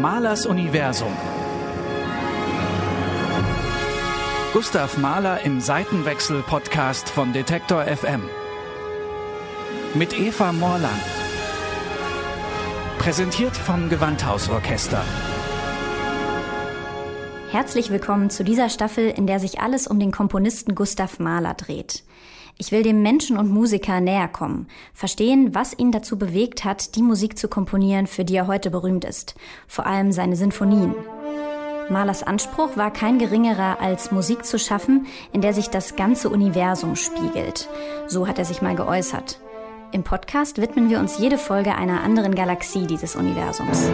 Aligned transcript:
Mahlers 0.00 0.46
Universum. 0.46 1.12
Gustav 4.52 4.96
Mahler 4.96 5.40
im 5.44 5.60
Seitenwechsel-Podcast 5.60 7.08
von 7.08 7.32
Detektor 7.32 7.82
FM. 7.84 8.22
Mit 9.94 10.16
Eva 10.16 10.52
Morland. 10.52 11.02
Präsentiert 12.98 13.56
vom 13.56 13.88
Gewandhausorchester. 13.88 15.02
Herzlich 17.50 17.90
willkommen 17.90 18.30
zu 18.30 18.44
dieser 18.44 18.68
Staffel, 18.68 19.10
in 19.10 19.26
der 19.26 19.40
sich 19.40 19.58
alles 19.58 19.88
um 19.88 19.98
den 19.98 20.12
Komponisten 20.12 20.76
Gustav 20.76 21.18
Mahler 21.18 21.54
dreht. 21.54 22.04
Ich 22.60 22.72
will 22.72 22.82
dem 22.82 23.02
Menschen 23.02 23.38
und 23.38 23.50
Musiker 23.50 24.00
näher 24.00 24.26
kommen, 24.26 24.66
verstehen, 24.92 25.54
was 25.54 25.78
ihn 25.78 25.92
dazu 25.92 26.18
bewegt 26.18 26.64
hat, 26.64 26.96
die 26.96 27.02
Musik 27.02 27.38
zu 27.38 27.46
komponieren, 27.46 28.08
für 28.08 28.24
die 28.24 28.34
er 28.34 28.48
heute 28.48 28.70
berühmt 28.70 29.04
ist, 29.04 29.36
vor 29.68 29.86
allem 29.86 30.10
seine 30.10 30.34
Sinfonien. 30.34 30.92
Mahlers 31.88 32.24
Anspruch 32.24 32.76
war 32.76 32.92
kein 32.92 33.20
geringerer, 33.20 33.80
als 33.80 34.10
Musik 34.10 34.44
zu 34.44 34.58
schaffen, 34.58 35.06
in 35.32 35.40
der 35.40 35.54
sich 35.54 35.70
das 35.70 35.94
ganze 35.94 36.30
Universum 36.30 36.96
spiegelt. 36.96 37.68
So 38.08 38.26
hat 38.26 38.40
er 38.40 38.44
sich 38.44 38.60
mal 38.60 38.74
geäußert. 38.74 39.38
Im 39.92 40.02
Podcast 40.02 40.60
widmen 40.60 40.90
wir 40.90 40.98
uns 40.98 41.18
jede 41.18 41.38
Folge 41.38 41.76
einer 41.76 42.02
anderen 42.02 42.34
Galaxie 42.34 42.88
dieses 42.88 43.14
Universums. 43.14 43.88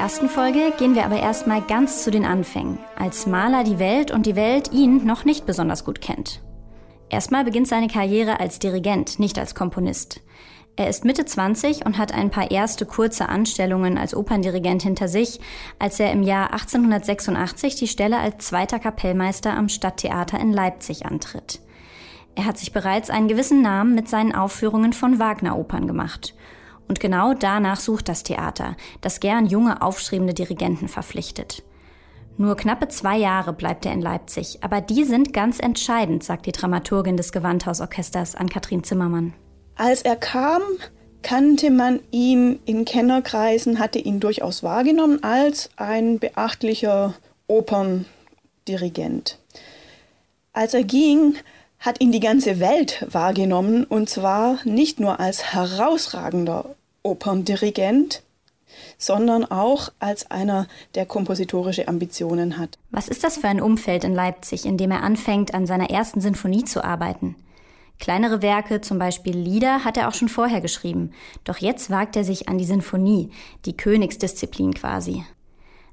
Ersten 0.00 0.30
Folge 0.30 0.72
gehen 0.78 0.94
wir 0.94 1.04
aber 1.04 1.20
erstmal 1.20 1.60
ganz 1.60 2.04
zu 2.04 2.10
den 2.10 2.24
Anfängen, 2.24 2.78
als 2.96 3.26
Maler 3.26 3.64
die 3.64 3.78
Welt 3.78 4.10
und 4.10 4.24
die 4.24 4.34
Welt 4.34 4.72
ihn 4.72 5.04
noch 5.04 5.26
nicht 5.26 5.44
besonders 5.44 5.84
gut 5.84 6.00
kennt. 6.00 6.40
Erstmal 7.10 7.44
beginnt 7.44 7.68
seine 7.68 7.86
Karriere 7.86 8.40
als 8.40 8.58
Dirigent, 8.58 9.18
nicht 9.18 9.38
als 9.38 9.54
Komponist. 9.54 10.22
Er 10.74 10.88
ist 10.88 11.04
Mitte 11.04 11.26
20 11.26 11.84
und 11.84 11.98
hat 11.98 12.14
ein 12.14 12.30
paar 12.30 12.50
erste 12.50 12.86
kurze 12.86 13.28
Anstellungen 13.28 13.98
als 13.98 14.14
Operndirigent 14.14 14.80
hinter 14.80 15.06
sich, 15.06 15.38
als 15.78 16.00
er 16.00 16.12
im 16.12 16.22
Jahr 16.22 16.54
1886 16.54 17.74
die 17.74 17.86
Stelle 17.86 18.20
als 18.20 18.46
zweiter 18.46 18.78
Kapellmeister 18.78 19.52
am 19.52 19.68
Stadttheater 19.68 20.40
in 20.40 20.54
Leipzig 20.54 21.04
antritt. 21.04 21.60
Er 22.36 22.46
hat 22.46 22.56
sich 22.56 22.72
bereits 22.72 23.10
einen 23.10 23.28
gewissen 23.28 23.60
Namen 23.60 23.94
mit 23.94 24.08
seinen 24.08 24.34
Aufführungen 24.34 24.94
von 24.94 25.18
Wagner-Opern 25.18 25.86
gemacht 25.86 26.34
und 26.90 26.98
genau 26.98 27.34
danach 27.34 27.78
sucht 27.78 28.08
das 28.08 28.24
Theater, 28.24 28.76
das 29.00 29.20
gern 29.20 29.46
junge, 29.46 29.80
aufstrebende 29.80 30.34
Dirigenten 30.34 30.88
verpflichtet. 30.88 31.62
Nur 32.36 32.56
knappe 32.56 32.88
zwei 32.88 33.16
Jahre 33.16 33.52
bleibt 33.52 33.86
er 33.86 33.92
in 33.92 34.02
Leipzig, 34.02 34.58
aber 34.62 34.80
die 34.80 35.04
sind 35.04 35.32
ganz 35.32 35.60
entscheidend, 35.60 36.24
sagt 36.24 36.46
die 36.46 36.52
Dramaturgin 36.52 37.16
des 37.16 37.30
Gewandhausorchesters 37.30 38.34
an 38.34 38.48
Kathrin 38.48 38.82
Zimmermann. 38.82 39.34
Als 39.76 40.02
er 40.02 40.16
kam, 40.16 40.62
kannte 41.22 41.70
man 41.70 42.00
ihn 42.10 42.58
in 42.64 42.84
Kennerkreisen, 42.84 43.78
hatte 43.78 44.00
ihn 44.00 44.18
durchaus 44.18 44.64
wahrgenommen 44.64 45.22
als 45.22 45.70
ein 45.76 46.18
beachtlicher 46.18 47.14
Operndirigent. 47.46 49.38
Als 50.52 50.74
er 50.74 50.82
ging, 50.82 51.36
hat 51.78 52.00
ihn 52.00 52.10
die 52.10 52.18
ganze 52.18 52.58
Welt 52.58 53.06
wahrgenommen 53.08 53.84
und 53.84 54.10
zwar 54.10 54.58
nicht 54.64 54.98
nur 54.98 55.20
als 55.20 55.54
herausragender 55.54 56.74
Operndirigent, 57.02 58.22
sondern 58.98 59.44
auch 59.44 59.90
als 59.98 60.30
einer, 60.30 60.66
der 60.94 61.06
kompositorische 61.06 61.88
Ambitionen 61.88 62.58
hat. 62.58 62.78
Was 62.90 63.08
ist 63.08 63.24
das 63.24 63.38
für 63.38 63.48
ein 63.48 63.60
Umfeld 63.60 64.04
in 64.04 64.14
Leipzig, 64.14 64.64
in 64.66 64.76
dem 64.76 64.90
er 64.90 65.02
anfängt, 65.02 65.54
an 65.54 65.66
seiner 65.66 65.90
ersten 65.90 66.20
Sinfonie 66.20 66.64
zu 66.64 66.84
arbeiten? 66.84 67.36
Kleinere 67.98 68.40
Werke, 68.40 68.80
zum 68.80 68.98
Beispiel 68.98 69.36
Lieder, 69.36 69.84
hat 69.84 69.98
er 69.98 70.08
auch 70.08 70.14
schon 70.14 70.30
vorher 70.30 70.62
geschrieben. 70.62 71.12
Doch 71.44 71.58
jetzt 71.58 71.90
wagt 71.90 72.16
er 72.16 72.24
sich 72.24 72.48
an 72.48 72.56
die 72.56 72.64
Sinfonie, 72.64 73.30
die 73.66 73.76
Königsdisziplin 73.76 74.72
quasi. 74.72 75.22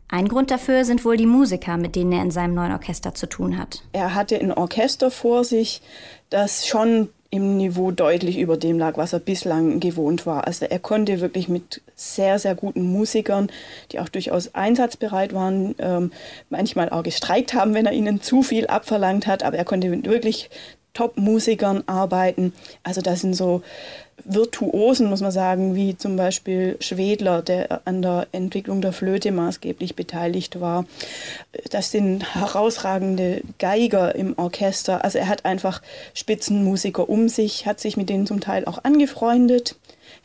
Ein 0.10 0.30
Grund 0.30 0.52
dafür 0.52 0.86
sind 0.86 1.04
wohl 1.04 1.18
die 1.18 1.26
Musiker, 1.26 1.76
mit 1.76 1.98
denen 1.98 2.14
er 2.14 2.22
in 2.22 2.31
seinem 2.31 2.54
neuen 2.54 2.72
Orchester 2.72 3.14
zu 3.14 3.28
tun 3.28 3.58
hat. 3.58 3.84
Er 3.92 4.16
hatte 4.16 4.40
ein 4.40 4.54
Orchester 4.54 5.12
vor 5.12 5.44
sich, 5.44 5.81
das 6.30 6.66
schon 6.66 7.10
im 7.30 7.58
Niveau 7.58 7.92
deutlich 7.92 8.38
über 8.40 8.58
dem 8.58 8.80
lag, 8.80 8.98
was 8.98 9.14
er 9.14 9.20
bislang 9.20 9.80
gewohnt 9.80 10.26
war. 10.26 10.48
Also 10.48 10.66
er 10.66 10.80
konnte 10.80 11.20
wirklich 11.20 11.50
mit 11.50 11.82
sehr, 11.96 12.40
sehr 12.40 12.56
guten 12.56 12.84
Musikern, 12.92 13.50
die 13.92 14.00
auch 14.00 14.10
durchaus 14.10 14.56
einsatzbereit 14.56 15.34
waren, 15.34 15.76
ähm, 15.80 16.12
manchmal 16.50 16.90
auch 16.90 17.04
gestreikt 17.04 17.54
haben, 17.54 17.74
wenn 17.74 17.86
er 17.86 17.94
ihnen 17.94 18.22
zu 18.22 18.44
viel 18.44 18.68
abverlangt 18.68 19.28
hat, 19.28 19.44
aber 19.44 19.58
er 19.58 19.66
konnte 19.66 19.92
wirklich 20.06 20.50
Top-Musikern 20.97 21.84
arbeiten. 21.85 22.53
Also 22.81 23.02
das 23.02 23.22
sind 23.22 23.35
so 23.35 23.62
Virtuosen, 24.25 25.09
muss 25.09 25.22
man 25.22 25.31
sagen, 25.31 25.75
wie 25.75 25.96
zum 25.96 26.16
Beispiel 26.16 26.75
Schwedler, 26.80 27.44
der 27.44 27.81
an 27.85 28.02
der 28.02 28.25
Entwicklung 28.31 28.81
der 28.81 28.94
Flöte 28.94 29.31
maßgeblich 29.31 29.96
beteiligt 29.96 30.59
war. 30.59 30.86
Das 31.69 31.91
sind 31.91 32.34
herausragende 32.34 33.41
Geiger 33.59 34.16
im 34.16 34.34
Orchester. 34.40 35.03
Also 35.03 35.19
er 35.19 35.28
hat 35.28 35.46
einfach 35.46 35.84
Spitzenmusiker 36.16 37.07
um 37.07 37.30
sich, 37.30 37.68
hat 37.68 37.80
sich 37.80 37.96
mit 37.96 38.09
denen 38.09 38.25
zum 38.25 38.40
Teil 38.40 38.66
auch 38.66 38.84
angefreundet. 38.84 39.75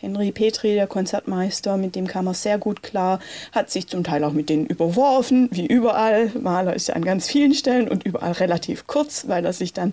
Henry 0.02 0.32
Petri, 0.32 0.74
der 0.74 0.88
Konzertmeister, 0.88 1.76
mit 1.76 1.94
dem 1.94 2.08
kam 2.08 2.26
er 2.26 2.34
sehr 2.34 2.58
gut 2.58 2.82
klar, 2.82 3.20
hat 3.52 3.70
sich 3.70 3.86
zum 3.86 4.02
Teil 4.02 4.24
auch 4.24 4.32
mit 4.32 4.48
denen 4.48 4.66
überworfen, 4.66 5.48
wie 5.52 5.64
überall. 5.64 6.32
Mahler 6.40 6.74
ist 6.74 6.88
ja 6.88 6.96
an 6.96 7.04
ganz 7.04 7.28
vielen 7.28 7.54
Stellen 7.54 7.88
und 7.88 8.04
überall 8.04 8.32
relativ 8.32 8.88
kurz, 8.88 9.28
weil 9.28 9.44
er 9.44 9.52
sich 9.52 9.72
dann 9.72 9.92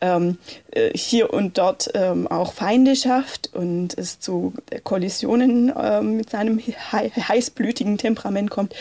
ähm, 0.00 0.38
äh, 0.70 0.96
hier 0.96 1.34
und 1.34 1.58
dort 1.58 1.90
ähm, 1.92 2.26
auch 2.28 2.54
Feinde 2.54 2.96
schafft 2.96 3.50
und 3.52 3.96
es 3.98 4.20
zu 4.20 4.54
Kollisionen 4.84 5.70
ähm, 5.78 6.16
mit 6.16 6.30
seinem 6.30 6.58
heißblütigen 6.58 7.98
Temperament 7.98 8.48
kommt 8.48 8.74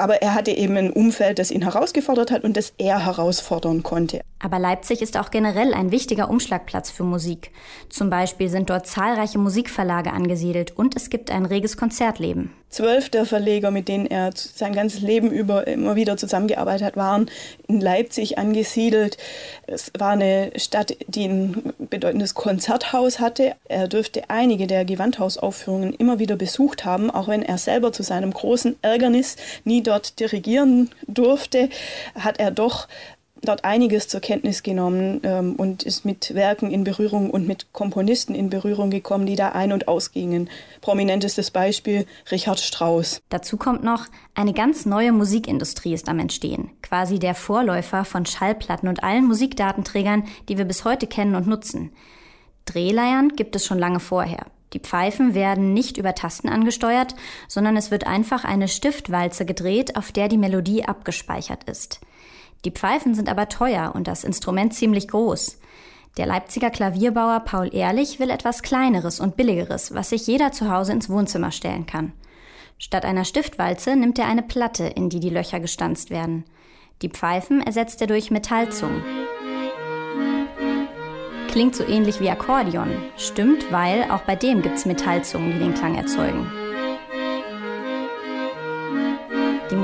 aber 0.00 0.22
er 0.22 0.34
hatte 0.34 0.50
eben 0.50 0.76
ein 0.76 0.90
Umfeld, 0.90 1.38
das 1.38 1.50
ihn 1.50 1.62
herausgefordert 1.62 2.30
hat 2.30 2.44
und 2.44 2.56
das 2.56 2.72
er 2.78 3.04
herausfordern 3.04 3.82
konnte. 3.82 4.20
Aber 4.38 4.58
Leipzig 4.58 5.02
ist 5.02 5.16
auch 5.16 5.30
generell 5.30 5.74
ein 5.74 5.90
wichtiger 5.90 6.30
Umschlagplatz 6.30 6.90
für 6.90 7.04
Musik. 7.04 7.50
Zum 7.88 8.10
Beispiel 8.10 8.48
sind 8.48 8.70
dort 8.70 8.86
zahlreiche 8.86 9.38
Musikverlage 9.38 10.12
angesiedelt 10.12 10.76
und 10.76 10.96
es 10.96 11.10
gibt 11.10 11.30
ein 11.30 11.46
reges 11.46 11.76
Konzertleben. 11.76 12.52
Zwölf 12.70 13.08
der 13.08 13.24
Verleger, 13.24 13.70
mit 13.70 13.88
denen 13.88 14.06
er 14.06 14.30
sein 14.34 14.74
ganzes 14.74 15.00
Leben 15.00 15.30
über 15.30 15.66
immer 15.66 15.96
wieder 15.96 16.16
zusammengearbeitet 16.18 16.86
hat, 16.86 16.96
waren 16.96 17.30
in 17.66 17.80
Leipzig 17.80 18.36
angesiedelt. 18.36 19.16
Es 19.66 19.90
war 19.98 20.10
eine 20.10 20.52
Stadt, 20.56 20.94
die 21.06 21.26
ein 21.26 21.72
bedeutendes 21.78 22.34
Konzerthaus 22.34 23.20
hatte. 23.20 23.54
Er 23.68 23.88
dürfte 23.88 24.28
einige 24.28 24.66
der 24.66 24.84
Gewandhausaufführungen 24.84 25.94
immer 25.94 26.18
wieder 26.18 26.36
besucht 26.36 26.84
haben, 26.84 27.10
auch 27.10 27.28
wenn 27.28 27.42
er 27.42 27.56
selber 27.56 27.92
zu 27.92 28.02
seinem 28.02 28.32
großen 28.32 28.76
Ärgernis 28.82 29.36
nie 29.64 29.82
dort 29.82 30.20
dirigieren 30.20 30.90
durfte, 31.06 31.70
hat 32.14 32.38
er 32.38 32.50
doch 32.50 32.86
dort 33.42 33.64
einiges 33.64 34.08
zur 34.08 34.20
Kenntnis 34.20 34.62
genommen 34.62 35.20
ähm, 35.22 35.54
und 35.54 35.82
ist 35.82 36.04
mit 36.04 36.34
Werken 36.34 36.70
in 36.70 36.84
Berührung 36.84 37.30
und 37.30 37.46
mit 37.46 37.72
Komponisten 37.72 38.34
in 38.34 38.50
Berührung 38.50 38.90
gekommen, 38.90 39.26
die 39.26 39.36
da 39.36 39.50
ein- 39.50 39.72
und 39.72 39.88
ausgingen. 39.88 40.50
Prominentestes 40.80 41.50
Beispiel 41.50 42.06
Richard 42.30 42.60
Strauss. 42.60 43.20
Dazu 43.28 43.56
kommt 43.56 43.84
noch, 43.84 44.06
eine 44.34 44.52
ganz 44.52 44.86
neue 44.86 45.12
Musikindustrie 45.12 45.94
ist 45.94 46.08
am 46.08 46.18
Entstehen, 46.18 46.70
quasi 46.82 47.18
der 47.18 47.34
Vorläufer 47.34 48.04
von 48.04 48.26
Schallplatten 48.26 48.88
und 48.88 49.02
allen 49.02 49.26
Musikdatenträgern, 49.26 50.24
die 50.48 50.58
wir 50.58 50.64
bis 50.64 50.84
heute 50.84 51.06
kennen 51.06 51.34
und 51.34 51.46
nutzen. 51.46 51.92
Drehleiern 52.64 53.30
gibt 53.30 53.56
es 53.56 53.64
schon 53.64 53.78
lange 53.78 54.00
vorher. 54.00 54.46
Die 54.74 54.80
Pfeifen 54.80 55.34
werden 55.34 55.72
nicht 55.72 55.96
über 55.96 56.14
Tasten 56.14 56.48
angesteuert, 56.48 57.14
sondern 57.46 57.76
es 57.76 57.90
wird 57.90 58.06
einfach 58.06 58.44
eine 58.44 58.68
Stiftwalze 58.68 59.46
gedreht, 59.46 59.96
auf 59.96 60.12
der 60.12 60.28
die 60.28 60.36
Melodie 60.36 60.84
abgespeichert 60.84 61.64
ist. 61.64 62.00
Die 62.64 62.70
Pfeifen 62.70 63.14
sind 63.14 63.28
aber 63.28 63.48
teuer 63.48 63.92
und 63.94 64.08
das 64.08 64.24
Instrument 64.24 64.74
ziemlich 64.74 65.08
groß. 65.08 65.58
Der 66.16 66.26
Leipziger 66.26 66.70
Klavierbauer 66.70 67.40
Paul 67.40 67.72
Ehrlich 67.72 68.18
will 68.18 68.30
etwas 68.30 68.62
Kleineres 68.62 69.20
und 69.20 69.36
Billigeres, 69.36 69.94
was 69.94 70.10
sich 70.10 70.26
jeder 70.26 70.50
zu 70.50 70.70
Hause 70.70 70.92
ins 70.92 71.08
Wohnzimmer 71.08 71.52
stellen 71.52 71.86
kann. 71.86 72.12
Statt 72.78 73.04
einer 73.04 73.24
Stiftwalze 73.24 73.94
nimmt 73.96 74.18
er 74.18 74.26
eine 74.26 74.42
Platte, 74.42 74.84
in 74.84 75.08
die 75.08 75.20
die 75.20 75.30
Löcher 75.30 75.60
gestanzt 75.60 76.10
werden. 76.10 76.44
Die 77.02 77.08
Pfeifen 77.08 77.60
ersetzt 77.60 78.00
er 78.00 78.08
durch 78.08 78.30
Metallzungen. 78.30 79.02
Klingt 81.48 81.76
so 81.76 81.84
ähnlich 81.84 82.20
wie 82.20 82.30
Akkordeon. 82.30 82.90
Stimmt, 83.16 83.70
weil 83.72 84.10
auch 84.10 84.22
bei 84.22 84.36
dem 84.36 84.62
gibt's 84.62 84.84
Metallzungen, 84.84 85.52
die 85.52 85.58
den 85.58 85.74
Klang 85.74 85.96
erzeugen. 85.96 86.50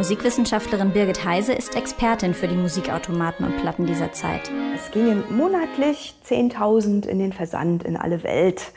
Musikwissenschaftlerin 0.04 0.90
Birgit 0.90 1.24
Heise 1.24 1.54
ist 1.54 1.76
Expertin 1.76 2.34
für 2.34 2.46
die 2.46 2.56
Musikautomaten 2.56 3.46
und 3.46 3.56
Platten 3.56 3.86
dieser 3.86 4.12
Zeit. 4.12 4.50
Es 4.74 4.90
gingen 4.90 5.24
monatlich 5.34 6.14
10.000 6.28 7.06
in 7.06 7.18
den 7.18 7.32
Versand 7.32 7.84
in 7.84 7.96
alle 7.96 8.22
Welt. 8.22 8.72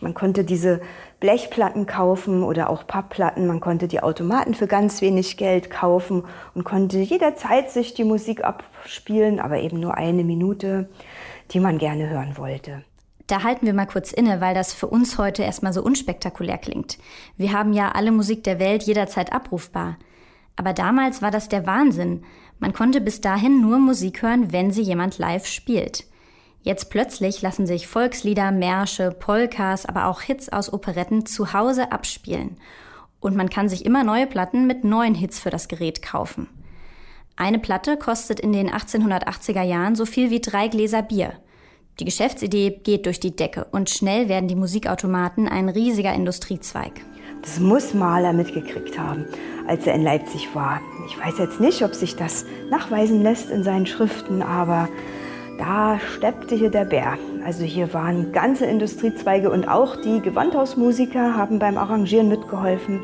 Man 0.00 0.14
konnte 0.14 0.44
diese 0.44 0.80
Blechplatten 1.18 1.86
kaufen 1.86 2.44
oder 2.44 2.70
auch 2.70 2.86
Pappplatten. 2.86 3.48
Man 3.48 3.58
konnte 3.58 3.88
die 3.88 4.00
Automaten 4.00 4.54
für 4.54 4.68
ganz 4.68 5.00
wenig 5.00 5.36
Geld 5.36 5.70
kaufen 5.70 6.22
und 6.54 6.62
konnte 6.62 6.98
jederzeit 6.98 7.72
sich 7.72 7.94
die 7.94 8.04
Musik 8.04 8.44
abspielen, 8.44 9.40
aber 9.40 9.58
eben 9.58 9.80
nur 9.80 9.96
eine 9.96 10.22
Minute, 10.22 10.88
die 11.50 11.58
man 11.58 11.78
gerne 11.78 12.08
hören 12.08 12.36
wollte. 12.36 12.84
Da 13.26 13.42
halten 13.42 13.66
wir 13.66 13.74
mal 13.74 13.86
kurz 13.86 14.12
inne, 14.12 14.40
weil 14.40 14.54
das 14.54 14.72
für 14.72 14.86
uns 14.86 15.18
heute 15.18 15.42
erstmal 15.42 15.72
so 15.72 15.82
unspektakulär 15.82 16.58
klingt. 16.58 16.98
Wir 17.36 17.52
haben 17.52 17.72
ja 17.72 17.90
alle 17.90 18.12
Musik 18.12 18.44
der 18.44 18.60
Welt 18.60 18.84
jederzeit 18.84 19.32
abrufbar. 19.32 19.96
Aber 20.56 20.72
damals 20.72 21.22
war 21.22 21.30
das 21.30 21.48
der 21.48 21.66
Wahnsinn. 21.66 22.24
Man 22.58 22.72
konnte 22.72 23.00
bis 23.00 23.20
dahin 23.20 23.60
nur 23.60 23.78
Musik 23.78 24.22
hören, 24.22 24.52
wenn 24.52 24.70
sie 24.70 24.82
jemand 24.82 25.18
live 25.18 25.46
spielt. 25.46 26.04
Jetzt 26.62 26.90
plötzlich 26.90 27.40
lassen 27.40 27.66
sich 27.66 27.86
Volkslieder, 27.86 28.50
Märsche, 28.52 29.10
Polkas, 29.10 29.86
aber 29.86 30.06
auch 30.06 30.20
Hits 30.20 30.50
aus 30.50 30.72
Operetten 30.72 31.24
zu 31.24 31.54
Hause 31.54 31.90
abspielen. 31.90 32.58
Und 33.18 33.36
man 33.36 33.48
kann 33.48 33.68
sich 33.68 33.86
immer 33.86 34.04
neue 34.04 34.26
Platten 34.26 34.66
mit 34.66 34.84
neuen 34.84 35.14
Hits 35.14 35.38
für 35.38 35.50
das 35.50 35.68
Gerät 35.68 36.02
kaufen. 36.02 36.48
Eine 37.36 37.58
Platte 37.58 37.96
kostet 37.96 38.40
in 38.40 38.52
den 38.52 38.70
1880er 38.70 39.62
Jahren 39.62 39.94
so 39.94 40.04
viel 40.04 40.30
wie 40.30 40.40
drei 40.40 40.68
Gläser 40.68 41.00
Bier. 41.00 41.32
Die 41.98 42.04
Geschäftsidee 42.04 42.80
geht 42.82 43.06
durch 43.06 43.20
die 43.20 43.34
Decke 43.34 43.66
und 43.72 43.88
schnell 43.88 44.28
werden 44.28 44.48
die 44.48 44.54
Musikautomaten 44.54 45.48
ein 45.48 45.70
riesiger 45.70 46.12
Industriezweig. 46.12 46.92
Das 47.42 47.58
muss 47.58 47.94
Mahler 47.94 48.32
mitgekriegt 48.32 48.98
haben, 48.98 49.24
als 49.66 49.86
er 49.86 49.94
in 49.94 50.02
Leipzig 50.02 50.54
war. 50.54 50.80
Ich 51.06 51.18
weiß 51.18 51.38
jetzt 51.38 51.60
nicht, 51.60 51.82
ob 51.82 51.94
sich 51.94 52.16
das 52.16 52.44
nachweisen 52.70 53.22
lässt 53.22 53.50
in 53.50 53.62
seinen 53.62 53.86
Schriften, 53.86 54.42
aber 54.42 54.88
da 55.58 55.98
steppte 56.16 56.54
hier 56.54 56.70
der 56.70 56.84
Bär. 56.84 57.18
Also 57.44 57.64
hier 57.64 57.92
waren 57.94 58.32
ganze 58.32 58.66
Industriezweige 58.66 59.50
und 59.50 59.68
auch 59.68 59.96
die 59.96 60.20
Gewandhausmusiker 60.20 61.36
haben 61.36 61.58
beim 61.58 61.78
Arrangieren 61.78 62.28
mitgeholfen. 62.28 63.00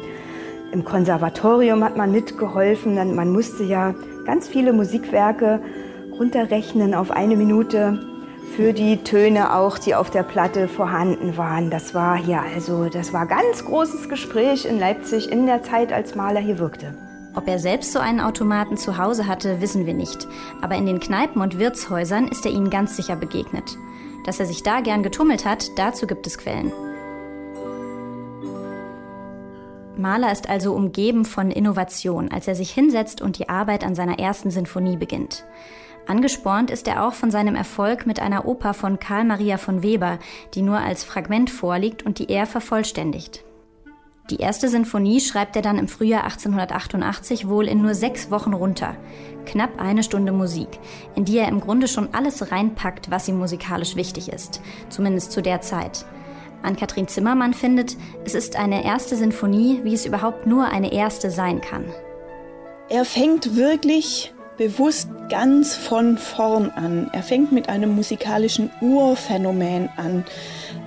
Im 0.73 0.85
Konservatorium 0.85 1.83
hat 1.85 1.97
man 1.97 2.13
mitgeholfen. 2.13 3.15
Man 3.15 3.33
musste 3.33 3.65
ja 3.65 3.95
ganz 4.27 4.49
viele 4.49 4.73
Musikwerke 4.73 5.61
runterrechnen 6.19 6.95
auf 6.95 7.11
eine 7.11 7.37
Minute 7.37 8.16
für 8.55 8.73
die 8.73 8.99
Töne 8.99 9.55
auch, 9.55 9.79
die 9.79 9.95
auf 9.95 10.11
der 10.11 10.23
Platte 10.23 10.69
vorhanden 10.69 11.37
waren. 11.37 11.71
Das 11.71 11.95
war 11.95 12.17
hier 12.17 12.43
also, 12.43 12.89
das 12.89 13.13
war 13.13 13.27
ganz 13.27 13.65
großes 13.65 14.09
Gespräch 14.09 14.65
in 14.65 14.79
Leipzig 14.79 15.31
in 15.31 15.47
der 15.47 15.63
Zeit, 15.63 15.93
als 15.93 16.15
Mahler 16.15 16.41
hier 16.41 16.59
wirkte. 16.59 16.95
Ob 17.35 17.49
er 17.49 17.59
selbst 17.59 17.93
so 17.93 17.99
einen 17.99 18.21
Automaten 18.21 18.79
zu 18.79 18.97
Hause 18.97 19.27
hatte, 19.27 19.61
wissen 19.61 19.85
wir 19.85 19.93
nicht. 19.93 20.27
Aber 20.63 20.75
in 20.75 20.87
den 20.87 21.01
Kneipen 21.01 21.43
und 21.43 21.59
Wirtshäusern 21.59 22.29
ist 22.29 22.47
er 22.47 22.53
ihnen 22.53 22.71
ganz 22.71 22.97
sicher 22.97 23.17
begegnet. 23.17 23.77
Dass 24.25 24.41
er 24.41 24.47
sich 24.47 24.63
da 24.63 24.81
gern 24.81 25.03
getummelt 25.03 25.45
hat, 25.45 25.79
dazu 25.79 26.07
gibt 26.07 26.27
es 26.27 26.39
Quellen. 26.39 26.73
Mahler 29.99 30.33
ist 30.33 30.49
also 30.49 30.75
umgeben 30.75 31.25
von 31.25 31.51
Innovation, 31.51 32.31
als 32.31 32.49
er 32.49 32.55
sich 32.55 32.71
hinsetzt 32.71 33.21
und 33.21 33.39
die 33.39 33.49
Arbeit 33.49 33.85
an 33.85 33.95
seiner 33.95 34.19
ersten 34.19 34.51
Sinfonie 34.51 34.97
beginnt. 34.97 35.45
Angespornt 36.07 36.71
ist 36.71 36.87
er 36.87 37.05
auch 37.05 37.15
von 37.15 37.33
seinem 37.33 37.57
Erfolg 37.57 38.07
mit 38.07 38.21
einer 38.21 38.47
Oper 38.47 38.75
von 38.75 39.01
Karl 39.01 39.25
Maria 39.25 39.59
von 39.59 39.83
Weber, 39.83 40.19
die 40.55 40.63
nur 40.63 40.79
als 40.79 41.03
Fragment 41.03 41.51
vorliegt 41.51 42.05
und 42.05 42.21
die 42.21 42.31
er 42.31 42.47
vervollständigt. 42.47 43.45
Die 44.31 44.39
erste 44.39 44.69
Sinfonie 44.69 45.21
schreibt 45.21 45.55
er 45.55 45.63
dann 45.63 45.79
im 45.79 45.89
Frühjahr 45.89 46.25
1888 46.25 47.49
wohl 47.49 47.69
in 47.69 47.83
nur 47.83 47.95
sechs 47.95 48.31
Wochen 48.31 48.55
runter. 48.55 48.97
Knapp 49.47 49.81
eine 49.81 50.03
Stunde 50.03 50.33
Musik, 50.33 50.69
in 51.15 51.25
die 51.25 51.39
er 51.39 51.49
im 51.49 51.61
Grunde 51.61 51.87
schon 51.87 52.09
alles 52.13 52.51
reinpackt, 52.51 53.11
was 53.11 53.29
ihm 53.29 53.39
musikalisch 53.39 53.95
wichtig 53.95 54.29
ist, 54.29 54.61
zumindest 54.89 55.31
zu 55.31 55.43
der 55.43 55.61
Zeit. 55.61 56.07
Ann-Kathrin 56.63 57.07
Zimmermann 57.07 57.55
findet, 57.55 57.97
es 58.25 58.35
ist 58.35 58.57
eine 58.57 58.85
erste 58.85 59.15
Sinfonie, 59.15 59.81
wie 59.85 59.95
es 59.95 60.07
überhaupt 60.07 60.47
nur 60.47 60.67
eine 60.67 60.93
erste 60.93 61.31
sein 61.31 61.61
kann. 61.61 61.85
Er 62.89 63.05
fängt 63.05 63.57
wirklich 63.57 64.33
bewusst 64.57 65.09
ganz 65.29 65.75
von 65.75 66.19
vorn 66.19 66.71
an. 66.71 67.11
Er 67.13 67.23
fängt 67.23 67.53
mit 67.53 67.69
einem 67.69 67.95
musikalischen 67.95 68.71
Urphänomen 68.81 69.89
an. 69.97 70.25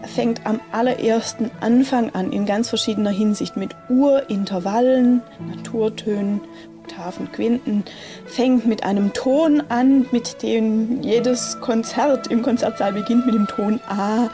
Er 0.02 0.08
fängt 0.08 0.46
am 0.46 0.60
allerersten 0.72 1.52
Anfang 1.62 2.14
an 2.16 2.32
in 2.32 2.46
ganz 2.46 2.70
verschiedener 2.70 3.12
Hinsicht 3.12 3.58
mit 3.58 3.76
Urintervallen, 3.90 5.22
Naturtönen, 5.40 6.42
Oktaven, 6.90 7.32
Quinten, 7.32 7.84
fängt 8.26 8.66
mit 8.66 8.84
einem 8.84 9.14
Ton 9.14 9.62
an, 9.70 10.08
mit 10.12 10.42
dem 10.42 11.02
jedes 11.04 11.60
Konzert 11.62 12.28
im 12.28 12.42
Konzertsaal 12.42 12.94
beginnt 12.94 13.26
mit 13.26 13.36
dem 13.36 13.48
Ton 13.48 13.80
A. 13.88 14.30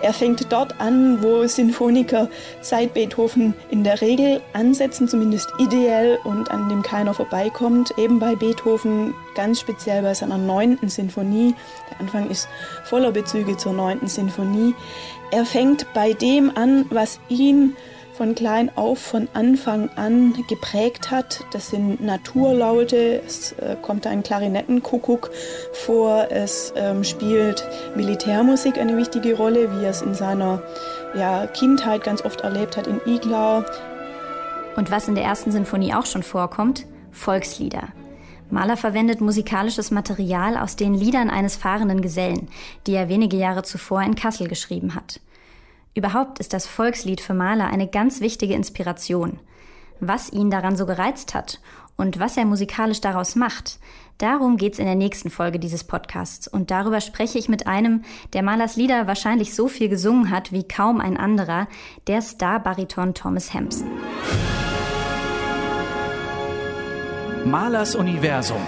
Er 0.00 0.12
fängt 0.12 0.52
dort 0.52 0.80
an, 0.80 1.22
wo 1.22 1.46
Sinfoniker 1.46 2.28
seit 2.60 2.94
Beethoven 2.94 3.54
in 3.70 3.82
der 3.82 4.00
Regel 4.00 4.40
ansetzen, 4.52 5.08
zumindest 5.08 5.48
ideell 5.58 6.18
und 6.24 6.50
an 6.50 6.68
dem 6.68 6.82
keiner 6.82 7.14
vorbeikommt. 7.14 7.92
Eben 7.98 8.20
bei 8.20 8.36
Beethoven, 8.36 9.14
ganz 9.34 9.60
speziell 9.60 10.02
bei 10.02 10.14
seiner 10.14 10.38
neunten 10.38 10.88
Sinfonie. 10.88 11.54
Der 11.90 12.00
Anfang 12.00 12.30
ist 12.30 12.48
voller 12.84 13.10
Bezüge 13.10 13.56
zur 13.56 13.72
neunten 13.72 14.06
Sinfonie. 14.06 14.74
Er 15.32 15.44
fängt 15.44 15.92
bei 15.94 16.12
dem 16.12 16.56
an, 16.56 16.86
was 16.90 17.18
ihn 17.28 17.76
von 18.18 18.34
klein 18.34 18.68
auf, 18.76 18.98
von 18.98 19.28
Anfang 19.32 19.90
an 19.94 20.34
geprägt 20.48 21.12
hat. 21.12 21.44
Das 21.52 21.70
sind 21.70 22.00
Naturlaute, 22.00 23.22
es 23.24 23.52
äh, 23.52 23.76
kommt 23.80 24.08
ein 24.08 24.24
Klarinettenkuckuck 24.24 25.30
vor, 25.72 26.26
es 26.28 26.72
ähm, 26.74 27.04
spielt 27.04 27.64
Militärmusik 27.94 28.76
eine 28.76 28.96
wichtige 28.96 29.36
Rolle, 29.36 29.70
wie 29.72 29.84
er 29.84 29.90
es 29.90 30.02
in 30.02 30.14
seiner 30.14 30.60
ja, 31.16 31.46
Kindheit 31.46 32.02
ganz 32.02 32.24
oft 32.24 32.40
erlebt 32.40 32.76
hat 32.76 32.88
in 32.88 33.00
Iglau. 33.06 33.62
Und 34.74 34.90
was 34.90 35.06
in 35.06 35.14
der 35.14 35.24
ersten 35.24 35.52
Sinfonie 35.52 35.94
auch 35.94 36.06
schon 36.06 36.24
vorkommt, 36.24 36.86
Volkslieder. 37.12 37.88
Mahler 38.50 38.76
verwendet 38.76 39.20
musikalisches 39.20 39.92
Material 39.92 40.56
aus 40.56 40.74
den 40.74 40.94
Liedern 40.94 41.30
eines 41.30 41.54
fahrenden 41.54 42.02
Gesellen, 42.02 42.48
die 42.88 42.94
er 42.94 43.08
wenige 43.08 43.36
Jahre 43.36 43.62
zuvor 43.62 44.02
in 44.02 44.16
Kassel 44.16 44.48
geschrieben 44.48 44.96
hat. 44.96 45.20
Überhaupt 45.94 46.38
ist 46.38 46.52
das 46.52 46.66
Volkslied 46.66 47.20
für 47.20 47.34
Mahler 47.34 47.66
eine 47.66 47.88
ganz 47.88 48.20
wichtige 48.20 48.54
Inspiration. 48.54 49.40
Was 50.00 50.32
ihn 50.32 50.50
daran 50.50 50.76
so 50.76 50.86
gereizt 50.86 51.34
hat 51.34 51.60
und 51.96 52.20
was 52.20 52.36
er 52.36 52.44
musikalisch 52.44 53.00
daraus 53.00 53.34
macht, 53.34 53.80
darum 54.18 54.56
geht's 54.56 54.78
in 54.78 54.86
der 54.86 54.94
nächsten 54.94 55.30
Folge 55.30 55.58
dieses 55.58 55.82
Podcasts. 55.84 56.46
Und 56.46 56.70
darüber 56.70 57.00
spreche 57.00 57.38
ich 57.38 57.48
mit 57.48 57.66
einem, 57.66 58.02
der 58.32 58.42
Mahlers 58.42 58.76
Lieder 58.76 59.06
wahrscheinlich 59.06 59.54
so 59.54 59.66
viel 59.66 59.88
gesungen 59.88 60.30
hat 60.30 60.52
wie 60.52 60.66
kaum 60.66 61.00
ein 61.00 61.16
anderer, 61.16 61.66
der 62.06 62.22
Star-Bariton 62.22 63.14
Thomas 63.14 63.52
Hampson. 63.52 63.88
Mahlers 67.44 67.94
Universum. 67.96 68.60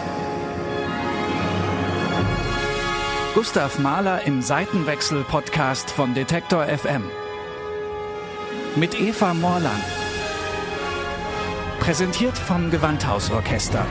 Gustav 3.34 3.78
Mahler 3.78 4.26
im 4.26 4.42
Seitenwechsel-Podcast 4.42 5.92
von 5.92 6.14
Detektor 6.14 6.64
FM 6.64 7.04
mit 8.74 9.00
Eva 9.00 9.34
Morland. 9.34 9.84
Präsentiert 11.78 12.36
vom 12.36 12.72
Gewandhausorchester. 12.72 13.86